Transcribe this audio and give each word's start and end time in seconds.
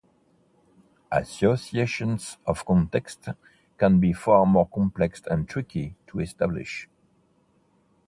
Associations 1.11 2.39
of 2.47 2.65
contexts 2.65 3.27
can 3.77 3.99
be 3.99 4.13
far 4.13 4.47
more 4.47 4.65
complex 4.65 5.21
and 5.29 5.47
tricky 5.47 5.93
to 6.07 6.19
establish. 6.21 6.89